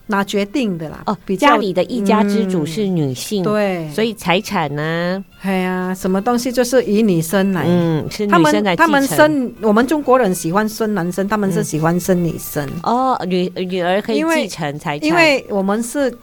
[0.08, 1.02] 拿决定的啦。
[1.06, 7.64] 哦，比较家里的一家之主是女性，对，所以财产呢，哎呀，什么东西就是以女生来。
[7.66, 8.92] 嗯，是女他生来继承。
[8.92, 16.14] 们他们生我们中国人喜欢生男生，他们是喜欢生女生，哦，女女儿可以继承财产，因为我们是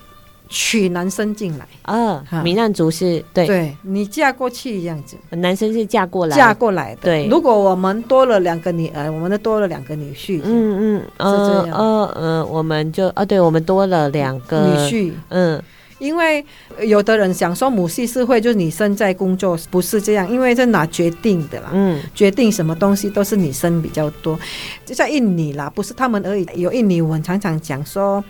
[0.51, 1.67] 娶男生进来。
[1.83, 7.03] 啊，哈闽南族是对，对你嫁过去这样子，男生是嫁过来，嫁过来的。
[7.03, 10.41] 对如果我们多了两个女儿，我们就多了两个女婿。
[10.45, 15.63] 嗯嗯，呃是这样呃呃，我们就啊，对，我们多了两个女，婿，嗯，
[15.99, 16.45] 因为
[16.81, 21.71] 有的人想说母系社会就是女生在工作，不是这样，因为这哪决定的啦。
[21.73, 24.39] 嗯决定什么东西都是女生比较多，
[24.85, 26.47] 就像印尼啦，不是他们而已。
[26.57, 28.23] 有印尼文常常讲说，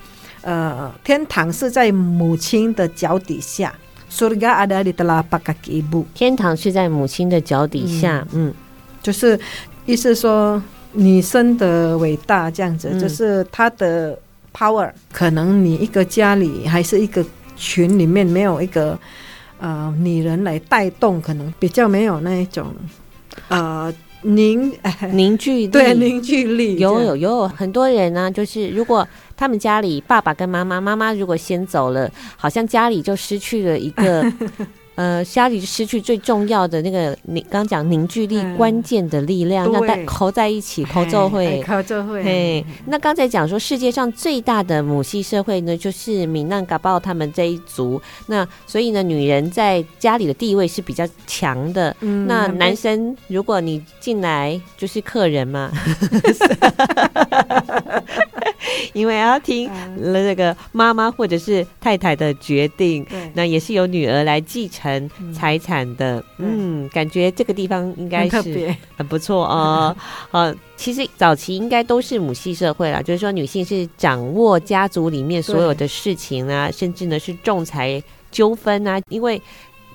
[0.43, 3.75] 呃，天堂是在母亲的脚底下。
[4.11, 8.53] surga ada di telapak kaki ibu，天堂是在母亲的脚底下，嗯
[9.01, 9.39] 就是
[9.87, 10.61] 意思说
[10.93, 14.19] 女生的伟大这样子，嗯就是她的
[14.53, 14.91] power。
[15.13, 17.25] 可能你一个家里还是一个
[17.55, 18.99] 群里面没有一个
[19.61, 22.75] 呃女人来带动，可能比较没有那一种
[23.47, 24.73] 呃凝
[25.13, 26.77] 凝聚力， 对凝聚力。
[26.77, 29.07] 有有有很多人呢、就是如果
[29.37, 34.23] 他们家里爸爸跟妈妈，妈妈如果先走了，好像家里就失去了一个
[35.01, 38.55] 呃，家里就失去最重要的那个你刚讲凝聚力嗯。
[38.59, 39.81] 关键的力量，对。
[39.81, 41.63] 那大扣在一起，扣奏会。
[41.63, 47.99] 扣就会，嘿，那刚才讲说世界上最大的母系社会呢，就是闽南嘎报他们这一族。
[48.27, 51.97] 那所以呢，女人在家里的地位是比较强的。
[52.01, 55.73] 嗯那男生，如果你进来就是客人嘛，
[58.93, 64.90] 因为要听了那个妈妈或者是太太的决定，那也是由女儿来继承
[65.35, 66.25] 财产的。
[66.39, 69.95] 嗯，感觉这个地方应该是很不错哦。
[70.33, 79.41] 呃，其实早期应该都是母系社会啦，就是说女性是掌握家族里面所有的事情啊，甚至呢是仲裁纠纷啊，因为。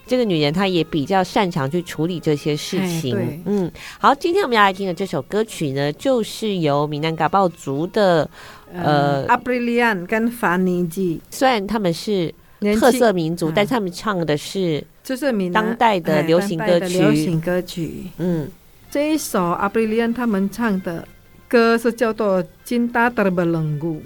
[0.08, 3.40] 这个女人她也比较擅长去处理这些事情哎。
[3.46, 8.30] 嗯，好，今天我们要来听的这首歌曲呢，就是由闽南嘎报族的，
[8.72, 12.32] 呃呃，阿布利安跟法尼基虽然他们是
[12.74, 18.06] 特色民族，嗯但他们唱的是就是当代的哎流行歌曲流行歌曲。
[18.18, 18.50] 嗯
[18.90, 21.06] 这一首阿布利安他们唱的
[21.50, 24.02] 歌是叫做《金大德的冷骨》，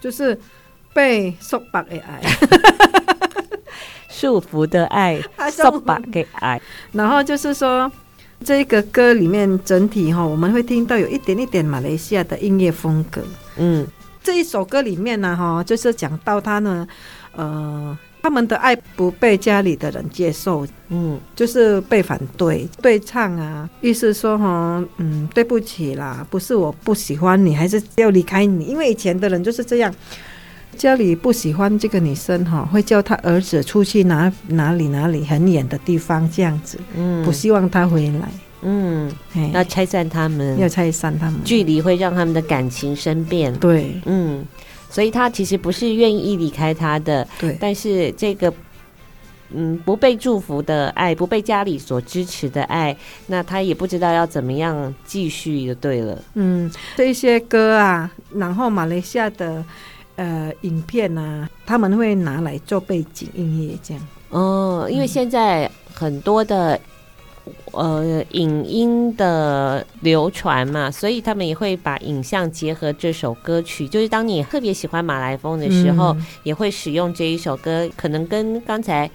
[0.00, 0.38] 就是
[0.94, 2.20] 被束缚的爱。
[4.08, 6.60] 束缚的爱， 啊束缚的爱。
[6.92, 7.90] 然后就是说，
[8.44, 13.20] 这个歌里面整体哈，我们会听到有一点一点马来西亚的音乐风格。
[13.56, 13.86] 嗯
[14.22, 16.86] 这一首歌里面呢，哈，就是讲到他呢，
[17.34, 21.18] 呃，他们的爱不被家里的人接受，嗯。
[21.34, 29.92] 就是被反对对唱啊，意思说哈，嗯，对不起啦，不是我不喜欢你，还是要离开你，因为以前的人就是这样。
[30.74, 38.28] 家里不喜欢这个女生哈，会叫他儿子出去哪哪里哪里很远的地方这样子，嗯，不希望他回来，
[38.62, 39.50] 嗯，嘿。
[39.52, 41.38] 要拆散他们，要拆散他们。
[41.44, 43.54] 距离会让他们的感情生变。
[43.56, 44.00] 对。
[44.06, 44.42] 嗯，
[44.92, 48.52] 所以他其实不是愿意离开他的，对，但是这个。
[49.54, 56.18] 嗯，不被祝福的爱，不被家里所支持的爱，那他也不知道要怎么样继续就对了。
[56.32, 59.62] 嗯，这一些歌啊，然后马来西亚的
[60.16, 64.02] 呃影片啊，他们会拿来做背景音乐这样。
[64.30, 66.80] 哦，因为现在很多的、
[67.72, 73.88] 呃影音的流传嘛，所以他们也会把影像结合这首歌曲。
[73.88, 79.10] 就是当你特别喜欢马来风的时候，嗯也会使用这一首歌，可能跟刚才。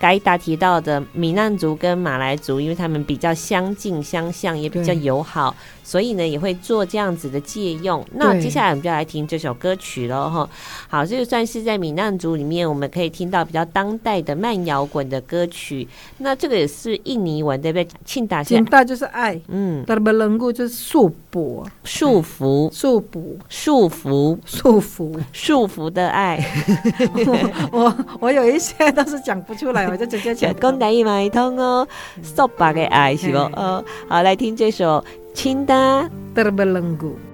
[0.00, 8.04] 该达提到的闽南族跟马来族，因为他们比较相近相像，也比较友好，所以呢也会做这样子的借用。
[8.14, 10.48] 那接下来我们就来听这首歌曲喽，哈。
[10.88, 15.86] 好，这个算是在闽南族里面我们可以听到比较当代的慢摇滚的歌曲。
[16.18, 17.88] 那这个也是印尼文，对不对？
[18.04, 26.38] 庆达是紧大就是爱，嗯，德不能够就是束缚、束缚、束缚、束缚、束缚、束缚的爱。
[27.14, 30.54] 我我我有一些都是讲不出来，我就直接讲。
[30.60, 31.86] 讲台语嘛会通哦，
[32.22, 33.38] 束缚的爱是不？
[33.38, 34.98] 哦，好，来听这首
[35.32, 37.32] 《Cinta Terbelenggu.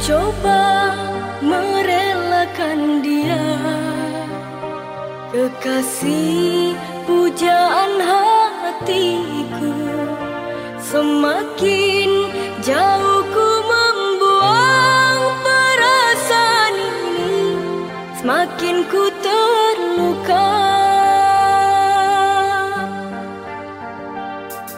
[0.00, 0.96] coba
[1.44, 3.44] merelakan dia
[5.30, 6.74] Kekasih
[7.06, 9.29] pujaan hati
[10.90, 12.10] Semakin
[12.66, 17.54] jauh ku membuang perasaan ini
[18.18, 20.50] Semakin ku terluka.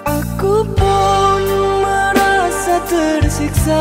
[0.05, 1.43] Aku pun
[1.81, 3.81] merasa tersiksa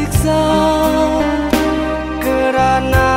[0.00, 0.40] tersiksa
[2.20, 3.09] Kerana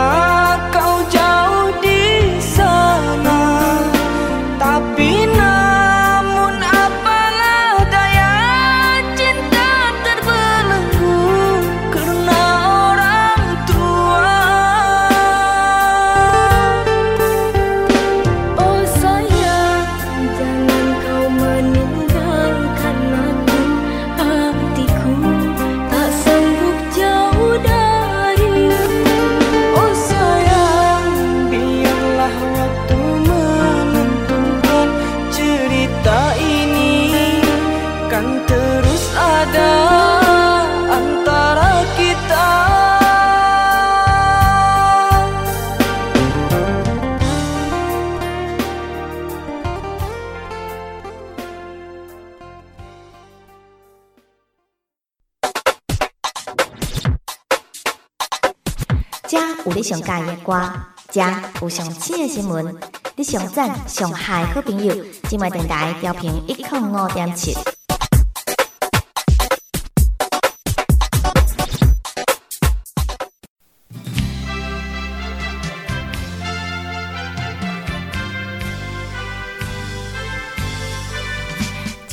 [60.54, 60.72] 歌，
[61.10, 61.22] 遮
[61.62, 62.76] 有上新的新闻，
[63.16, 64.96] 你上赞上嗨好朋友，
[65.28, 67.58] 今晚电台调频一零五点七。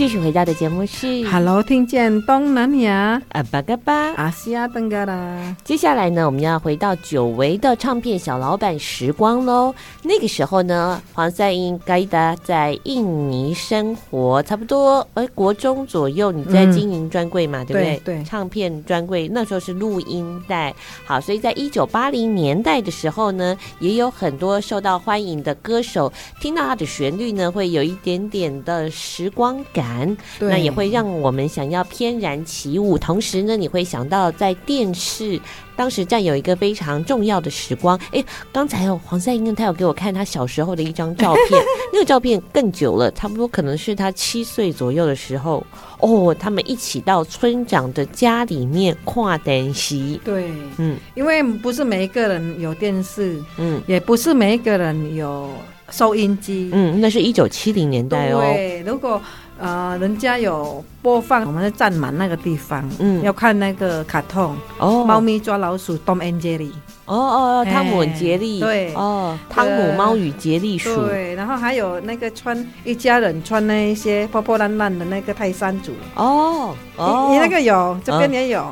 [0.01, 4.15] 继续回到的节目是 Hello，听见东南亚阿巴嘎巴。
[4.15, 5.55] 阿西亚登嘎啦。
[5.63, 9.75] 接下来呢，我们要回到久违的唱片小老板时光喽。
[10.03, 18.01] 那个时候呢，黄赛英盖达在印尼生活，差不多哎国中左右，你在经营专柜嘛，嗯、对不对？
[18.03, 20.75] 对，唱片专柜那时候是录音带。
[21.05, 29.90] 好，所以在一九八零年代的时候呢，也有很多受到欢迎的歌手，听到他的旋律呢，会有一点点的时光感。
[29.91, 32.97] 然，那也会让我们想要翩然起舞。
[32.97, 35.41] 同时呢，你会想到在电视
[35.75, 37.99] 当时占有一个非常重要的时光。
[38.13, 41.63] 哎，刚才哦，黄赛英他有给我看他小时候的一张照片，
[41.93, 45.65] 那个照片更久了，差不多可能是他七岁左右的时候。
[46.01, 50.19] 哦，他们一起到村长的家里面跨电视。
[50.25, 55.51] 对，嗯，因为不是每一个人有电视，嗯，也不是每一个人有
[55.91, 58.41] 收音机，嗯，那是一九七零年代哦。
[58.41, 59.21] 对，如果
[59.61, 66.71] 呃人家有播放，我们就站满那个地方，嗯，要看那个卡通哦，猫咪抓老鼠，Tom and Jerry。
[67.07, 78.65] 哦哦，汤姆杰利，对，哦，汤姆猫与杰利鼠，对，然后还有那个穿一家人穿那一些破破烂烂的那个泰山族，哦，哦，你那个有，这边也有。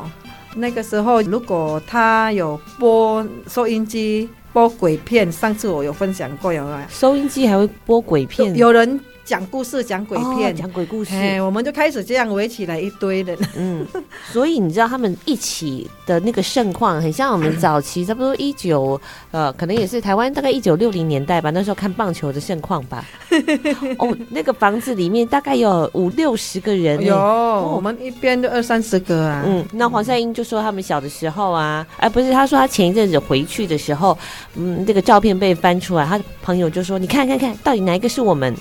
[0.55, 6.79] 那个时候如果他有播收音机播鬼片，上次我有分享过，有没有？
[6.89, 9.01] 收音机还会播鬼片，有人。
[9.29, 11.13] 讲故事，讲鬼片，讲、哦、鬼故事，
[11.43, 13.37] 我们就开始这样围起来一堆人。
[13.59, 13.87] 嗯，
[14.33, 18.99] 所以你知道他们一起的那个盛况，很像我们早期差不多一九
[19.31, 23.05] 呃，可能也是台湾大概一九六零年代吧，那时候看棒球的盛况吧。
[23.99, 29.45] 哦，那个房子里面大概有五六十个人，有、哦、我们一边就二三十个啊。
[29.47, 34.17] 嗯，那黄赛英就说他们小的时候啊，哎，不是，他说他前一阵子回去的时候，
[34.55, 38.57] 嗯，这个照片被翻出来，他的朋友就说：“你看看看，到底哪一个是我们？”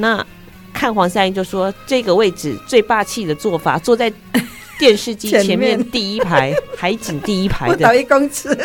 [0.00, 0.24] 那
[0.72, 4.12] 看黄三英就说，这个位置最霸气的做法，坐在
[4.78, 8.56] 电视机前面第一排，海景第一排的，倒一公尺，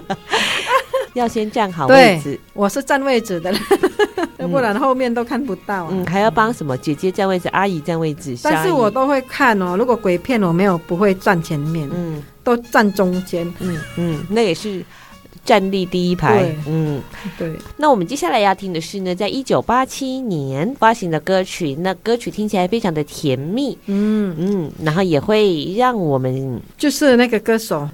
[1.12, 2.40] 要先站好位置。
[2.54, 3.52] 我是站位置的，
[4.38, 5.88] 要不然后面都看不到、啊。
[5.90, 8.34] 嗯，还要帮什么姐姐占位置，阿姨占位置。
[8.42, 14.82] 但是我都会看哦，如果鬼片我没有不会站前面，嗯，都站中间，嗯嗯，那也是。
[15.44, 17.00] 站立第一排，嗯，
[17.38, 17.52] 对。
[17.76, 24.34] 那我们接下来要听的是呢，在一九八七年发行的歌曲，那歌曲听起来非常的甜蜜，嗯。
[24.38, 27.88] 嗯，然后也会让我们就是那个歌手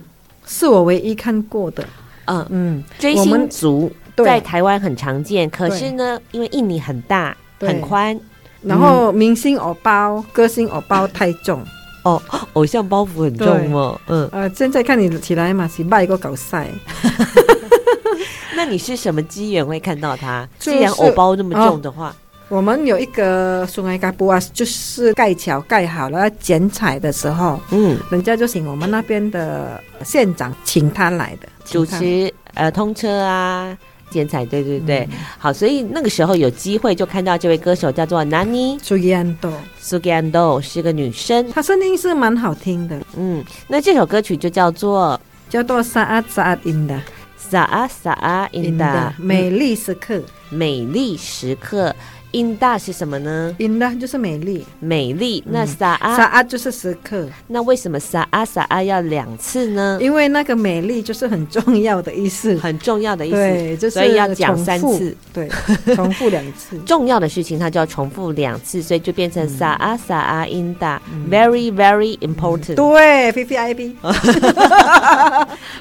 [0.47, 1.84] 是我唯一看过的，
[2.26, 8.18] 嗯嗯，追星族在台湾很常见，可是呢，因为印尼很大很宽，
[8.62, 11.64] 然后明星偶包、歌星偶包太重。
[12.07, 14.00] 哦，偶像包袱很重哦。
[14.07, 16.68] 嗯，呃，现在看你起来嘛，是卖个搞赛。
[18.54, 20.48] 那你是什么机缘会看到他？
[20.59, 22.14] 既然偶包那么重的话，
[22.48, 33.76] 我们有一个松爱嘎布啊，就是盖桥盖好了要剪彩的时候，嗯，人家就请我们那边的县长请他来的主持呃通车啊。
[34.11, 39.52] 剪彩，对对对，嗯、好，所以那个时候有机会就看到这位歌手叫做 Nani Sugiando
[39.82, 51.94] Sugiando 是个女生，她声音是蛮好听的，嗯，那这首歌曲就叫做叫做 Saat Saat Indah，Saat Saat Indah，美丽时刻，美丽时刻。
[52.33, 55.43] Indah 是什么呢？Indah 就是美丽，美丽。
[55.47, 57.29] 那 Saat 就是时刻。
[57.47, 59.99] 那为什么 Saat 要两次呢？
[60.01, 63.37] 因为那个美丽就是很重要的意思，很重要的意思。
[63.37, 65.49] 对，就是、所以要讲三次，对，
[65.95, 66.77] 重复两次。
[66.85, 72.74] 重要的事情它就要重复两次，所以就变成 Saat Saat Indah，very very important。
[72.74, 73.97] 对，V V I P。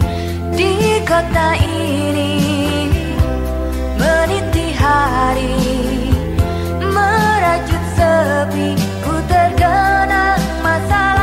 [0.52, 2.90] di kota ini
[3.96, 5.56] meniti hari
[6.80, 11.16] merajut sepi ku tergenang masa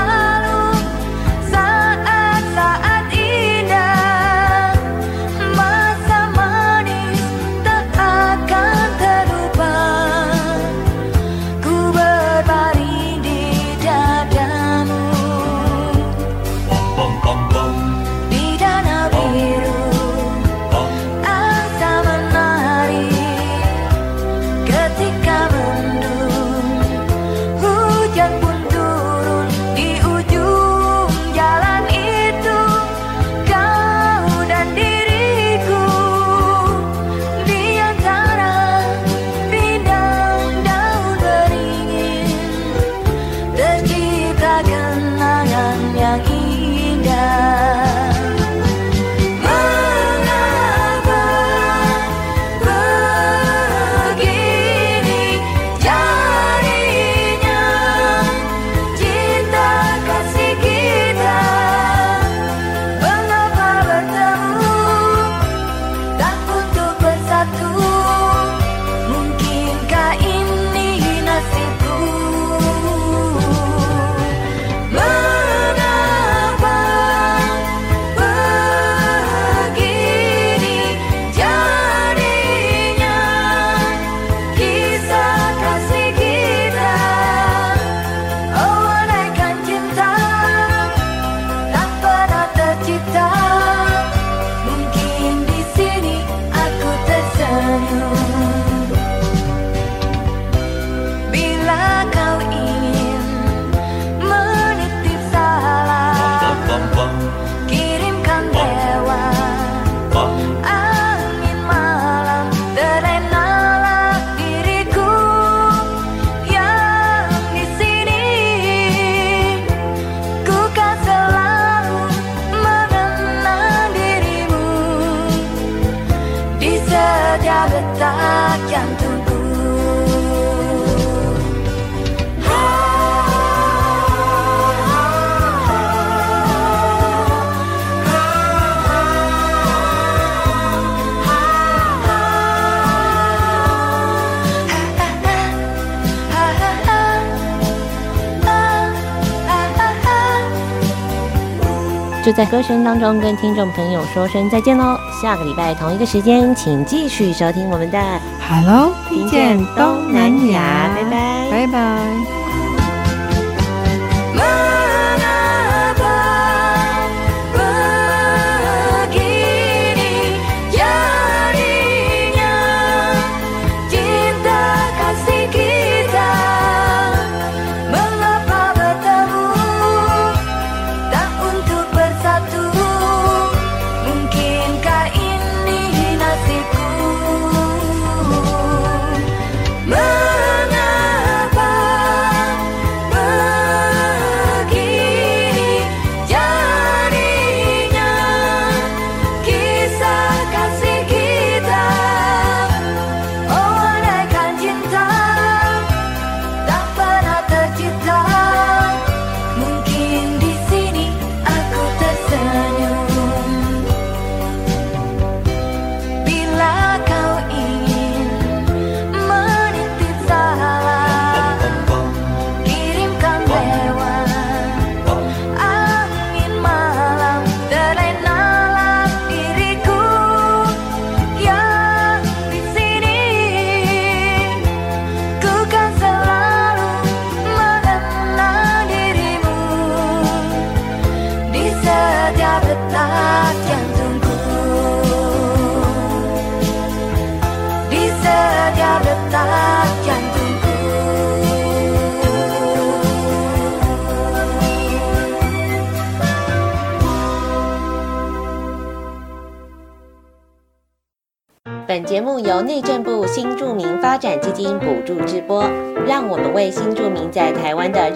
[152.37, 154.99] 在歌声当中跟听众朋友说声再见喽。
[155.23, 157.99] 下个礼拜同一个时间，请继续收听我们的
[158.47, 162.46] Hello，听见东南亚，拜拜，拜拜。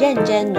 [0.00, 0.49] 认真！